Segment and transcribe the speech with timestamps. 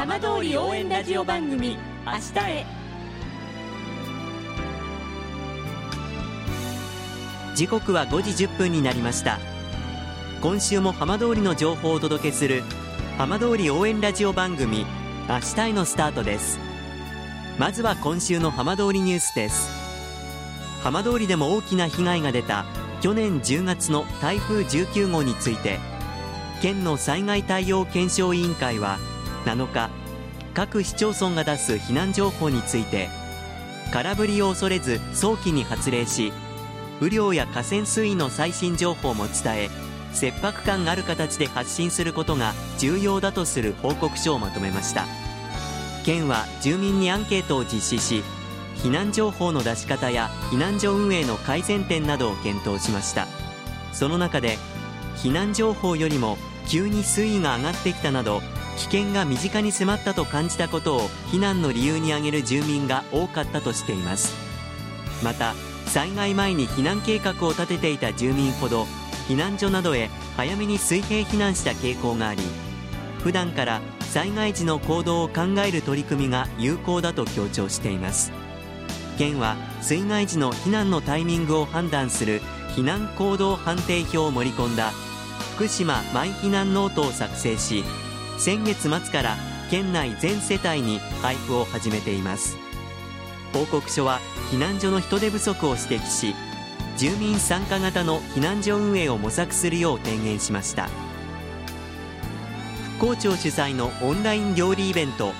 [0.00, 1.76] 浜通り応援ラジオ番組
[2.06, 2.66] 明日へ。
[7.54, 9.38] 時刻は5時1分になりました。
[10.40, 12.62] 今週も浜通りの情報をお届けする
[13.18, 14.86] 浜通り応援ラジオ番組
[15.28, 16.58] 明日へのスタートです。
[17.58, 19.68] まずは今週の浜通りニュースです。
[20.82, 22.64] 浜通りでも大きな被害が出た
[23.02, 25.78] 去年10月の台風19号について
[26.62, 28.98] 県の災害対応検証委員会は
[29.44, 29.90] 7日
[30.54, 33.08] 各市町村が出す避難情報について
[33.92, 36.32] 空振りを恐れず早期に発令し
[37.00, 39.70] 雨量や河川水位の最新情報も伝え
[40.12, 45.06] 切迫感がある形で発信することが重要だとする報告書をまとめました。
[46.04, 48.24] 県は住民にアンケートを実施し
[48.76, 53.26] 避難情報の出し方や避難所運営の改善点などを検討しました。
[53.92, 54.58] その中で
[55.16, 58.40] 避難情報よりも急に水位が上がってきたなど
[58.80, 61.00] 危険が身近に迫ったと感じたことを
[61.30, 64.34] 避難の理由に挙げる住民が多かったとしています。
[65.22, 68.84] また災害前に避難計画を立てていた住民ほど
[69.28, 72.42] 避難所などへ早めに水平避難した傾向があり
[73.22, 78.32] 普段から災害時の行動を考える取り組みが有効だと強調しています。
[79.18, 82.40] 県は水害時の避難のタイミングを判断する
[82.74, 84.92] 避難行動判定表を盛り込んだ
[85.56, 87.84] 福島マイ避難ノートを作成し
[88.40, 89.36] 先月末から
[89.70, 92.56] 県内全世帯に配布を始めています。
[93.52, 94.18] 報告書は
[94.50, 96.34] 避難所の人手不足を指摘し
[96.96, 100.88] 住民参加型の避難所運営を模索するよう提言しました。
[102.98, 105.34] 復興庁主催のオンライン料理イベント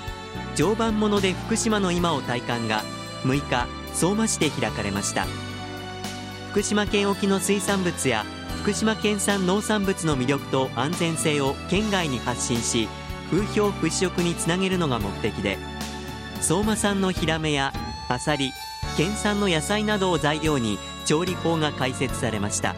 [0.54, 2.82] 常磐もので福島の今を体感が
[3.22, 5.26] 6日相馬市で開かれました。
[6.50, 8.26] 福島県沖の水産物や
[8.60, 12.88] 福島県産農産物の魅力と安全性を県外に発信し
[13.30, 15.56] 風評払拭につなげるのが目的で
[16.42, 17.72] 相馬産のヒラメや
[18.10, 18.52] アサリ
[18.98, 22.74] 県産の野菜などを材料に調理法が開設されました。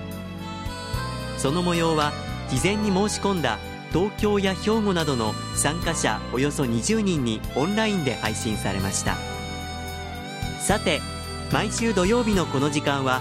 [1.37, 2.13] その模様は
[2.49, 3.59] 事前に申し込んだ
[3.93, 9.17] 東京や兵庫などの参加者およそ20人にオンラインで配信されました。
[10.61, 11.01] さて
[11.53, 13.21] 毎週土曜日のこの時間は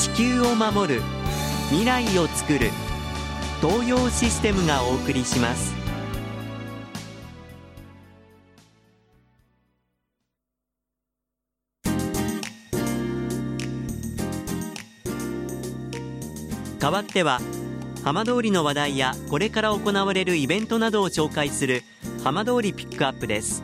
[0.00, 1.02] 地球を守る
[1.68, 2.70] 未来をつくる
[3.60, 5.74] 東洋システムがお送りします。
[16.78, 17.38] 代わっては
[18.02, 21.82] 浜通りの話題やこれから行われるイベントなどを紹介する
[22.24, 23.62] 浜通りピックアップです。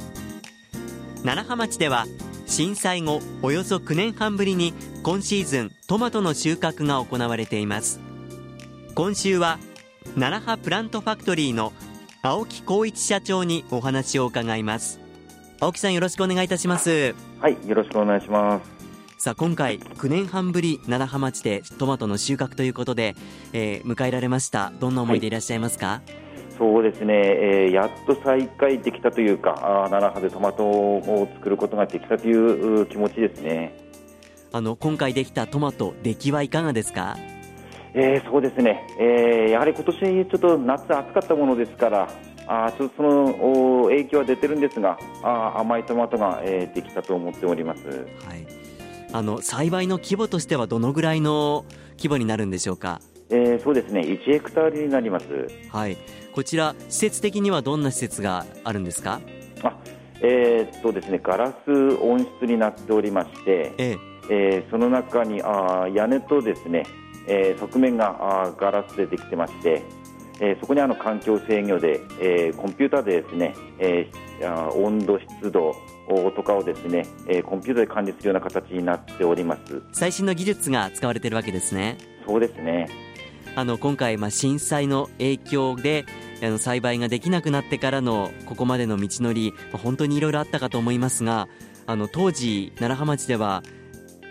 [1.25, 2.05] 楢葉町では
[2.47, 8.01] 震災後およそ9年半ぶりに今シーズントマトの収穫が行われています。
[8.95, 9.59] 今週は
[10.17, 11.73] 楢葉プラントファクトリーの
[12.23, 15.01] 青木光一社長にお話を伺います。
[15.61, 17.15] 青木さんよろしくお願いいたします。
[17.41, 18.77] はいよろしくお願いします。
[19.19, 23.17] さあ今回9年半ぶり楢葉町でトマトの収穫ということで、
[23.53, 24.73] えー、迎えられました。
[24.79, 26.26] どんな思いでいらっしゃいますか、はい、
[26.59, 33.75] そうですね、えー、やっと再開できたというかあ楢葉でトマトを作ることができたという気持ちですね
[34.53, 37.17] あの今回できたトマト出来はいかがですか？
[37.95, 42.09] えー、そうですね、えー、やはり今年ちょっと夏暑かったものですから
[42.47, 47.87] あちょっとその影響は出てるんですがあ甘いトマトが、えー、できたと思っております。
[47.89, 48.47] はい
[49.13, 51.65] あの栽培の規模としてはどのぐらいの
[51.97, 53.01] 規模になるんでしょうか？
[53.31, 55.27] えー、そうですね1ヘクタールになります。
[55.73, 55.97] はい。
[56.37, 59.23] こちら施設的にはどんな施設があるんですか？
[59.63, 59.75] あ、
[60.21, 61.71] えー、っとですねガラス
[62.03, 63.99] 温室になっておりまして、ええ
[64.29, 66.85] えー、その中にあ屋根とですね、
[67.27, 69.83] えー、側面があガラスでできてまして。
[70.39, 75.75] えー、そこにあの環境制御で、えー、コンピューターでですね、えー、温度、湿度、
[76.37, 81.97] とかをですね、えー、コンピューターで管理するような形になっております最新の技術が使われているわけですね
[82.27, 82.91] そうですね
[83.55, 86.05] あの今回、まあ、震災の影響で
[86.43, 91.49] あの栽培ができなくなってからのここまでの道のり、まあ、本当にいろいろあったかと思いますが
[91.87, 93.63] あの当時、楢葉町では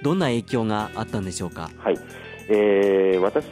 [0.04, 1.72] どんな影響があったんでしょうか？
[1.78, 1.98] はい
[2.48, 3.48] えー、私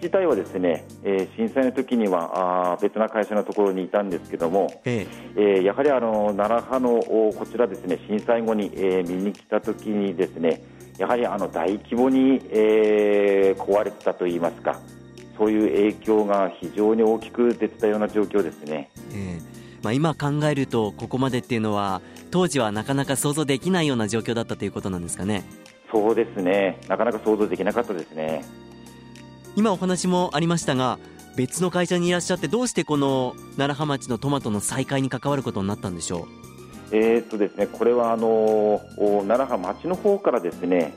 [0.00, 6.98] 自体はですね、えー、震災の時にはあ別な会社のところにいたんですけども、えー、えー、やはりあの奈良派の
[7.32, 10.62] こちらですね震災後に、えー、見に来た時にですね
[10.96, 14.80] やはりあの大規模に、えー、壊れてたといいますか
[15.38, 18.90] そういう影響が非常に大きく出てたような状況ですね。
[19.12, 22.02] えーまあ、今考えるとここまでっていうのは
[22.32, 25.44] 当時はなかなか想像できないような状況だったということなんですかね。
[25.92, 28.44] そうですね、なかなか想像できなかったですね
[29.56, 30.98] 今お話もありましたが、
[31.36, 36.26] 別の会社にいらっしゃって、どうしてこの楢葉町のトマトの再開に関わることになったんでしょ
[36.92, 36.96] う？
[36.96, 40.92] えー、っとですね、これはあの楢葉町の方からですね、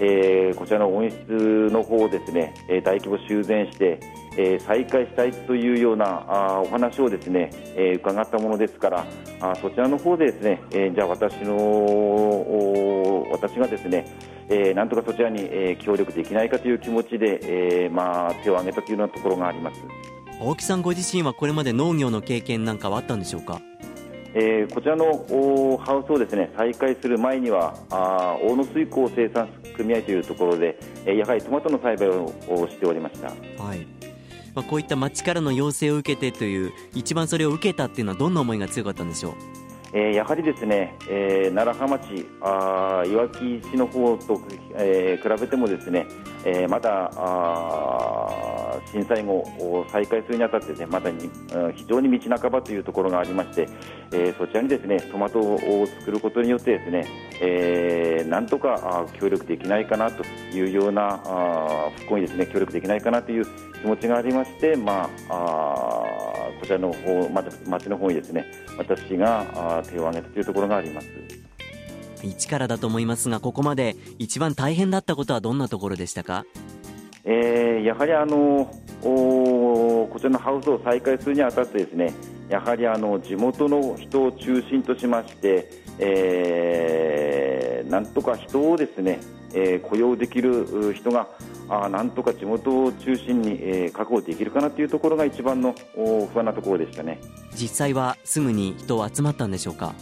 [0.00, 4.00] えー、こちらの温室の方をですね、え大規模修繕して、
[4.36, 9.06] えー、再開したいというようなあお話をですね、えー、伺ったものですから
[9.40, 14.06] あそちらの方でですね、えー、じゃあ私の私がですね、
[14.48, 19.80] えー、なんとかそちらに、えー、協力できないかという気持ちで、えーまあ、手を挙げたというようなところがあります。
[20.40, 23.60] 青木さんご自身はこれまで農業の経験なんかはあったんでしょうか？
[24.34, 25.06] えー、こちらの
[25.78, 32.28] ハウスをですね再開する前にはあ大野水耕生産組合というところで、えー、やはりトマトの栽培を
[32.68, 33.28] しておりました。
[33.62, 33.86] はい
[34.54, 39.63] まあ、こういった町からの要請を受けてという一番それを受けたっていうのはどんな思いが強かったんでしょう？
[39.96, 44.40] えー、やはりですね、えー、楢葉町あ、いわき市の方と、
[44.74, 46.08] えー、比べてもですね、
[46.44, 51.30] えー、まだあ震災後再開するにあたって、ね、まだに
[51.76, 53.68] 非常に道半ばというところがありまして、
[54.10, 57.06] えー、そちらにですねトマトを作ることによってですね、
[57.40, 63.46] えー、なんとか協力できないかなというようなあ復興にですね協力できないかなという
[63.80, 66.03] 気持ちがありまして、まあ、あ
[66.64, 68.46] こちらの方、ま、町の方にですね
[68.78, 71.08] 私が手を挙げたというところがあります。
[72.22, 76.46] 一からだと思いますが、ここまで一番大変だったことはどんなところでしたか、
[77.24, 82.14] えー、やはりあのこちらのハウスを再開するにあたってですね
[82.48, 85.68] やはりあの地元の人を中心としまして、
[85.98, 89.20] えー、なんとか人をですね、
[89.52, 91.28] えー、雇用できる人が
[91.68, 97.20] あなんとか地元を中心に、えー、確保できるかなというところが一番の不安なところでしたね。
[97.54, 99.94] 実際はすぐに人集まったんでしょうか、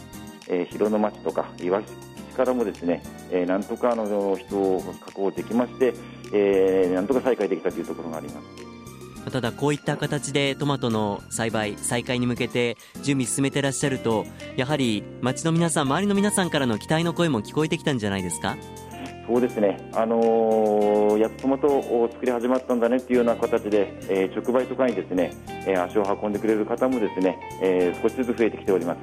[0.49, 1.91] えー、広野町とか岩木
[2.35, 5.93] からもですね、えー、なんとかあの人を確保できまして、
[6.33, 9.31] えー、なんとか再開できたというところがあります。
[9.31, 14.25] ただこういった形でトマトの栽培再開に向けて準備進めてらっしゃると
[14.57, 18.57] やはり町の皆さん周りの皆さんからの期待の声も聞こえてきたんじゃないですか？
[19.25, 25.31] そうですね、あのー、やっとトマトを作り始まったんだねっていうような形で、えー、直売とかにですね、
[25.65, 28.99] えー、足を運んでくれる方もですね、えー、少しずつ増えてきております。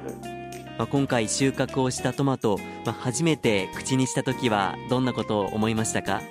[0.77, 6.21] まあ、今回収穫をしたトマト、まあ、初めて口にした時はどんなことを思いましたか？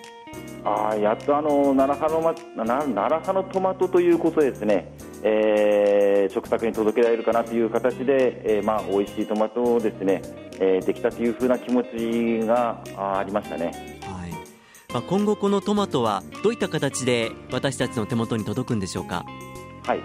[0.65, 10.23] あやっとあの奈良派の、奈良派のトマトということですね、えー、食卓に届けられるかなという形で、えー、まあ美味しいトマトをですね、
[10.59, 14.01] えー、できたというふうな気持ちがありましたね。
[14.03, 14.31] はい
[14.93, 19.25] まあ、今後このトマトはどういった形で私たちの手元に届くんでしょうか？
[19.85, 20.01] はい。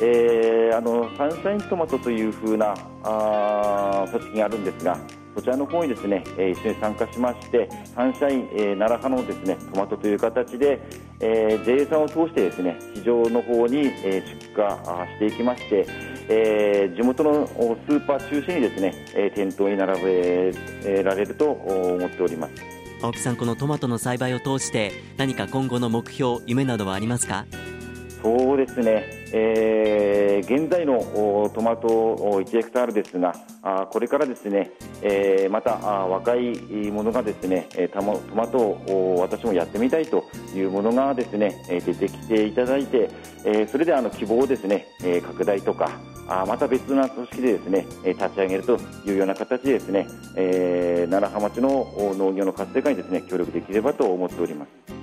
[0.00, 2.74] えー、あのサンシャイントマトというふうな
[3.04, 4.98] あ組織があるんですが、
[5.34, 10.80] こちらの方にですね、えー、一緒に参加しまして、サンシャイン、えー、奈良派のですねトマトという形で、
[11.22, 15.86] えー、JA さんを通してですね市場の方に、えー、出荷していきまして、
[16.28, 22.52] えー、地元のスーパー中心にですね、えー、店頭に並べられると思っております。
[23.02, 27.46] 青木さん、このトマトの栽培を通して何か今後の目標、夢などはありますか？
[28.22, 34.70] そうですね、えー、現在のトマト1ヘクタールですが、あこれからですね、
[35.02, 36.56] えー、また若い
[36.92, 40.24] ものがですねトマトを私もやってみたいと
[40.54, 43.10] いうものがですね出てきていただいて、
[43.44, 44.86] え、それであの希望をですね
[45.26, 45.90] 拡大とか
[46.28, 55.01] あまた別な組織でですね立ち上げるというような形でですね、えー、楢葉町の農業の活性化にですね協力できればと思っております。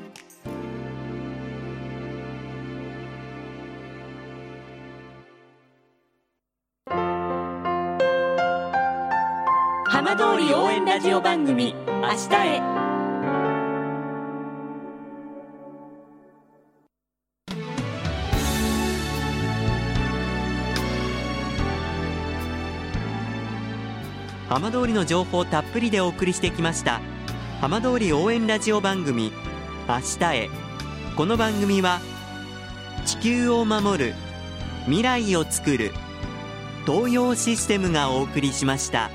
[10.90, 12.60] ラジオ番組「明日へ」
[24.50, 27.02] 浜通りの情報たっぷりでお送りしてきました
[27.62, 29.32] 浜通り応援ラジオ番組
[29.88, 30.50] 「明日へ」
[31.16, 32.00] この番組は
[33.06, 34.16] 地球を守る
[34.86, 35.92] 未来をつくる
[36.88, 39.12] 東洋システムがお送りしました。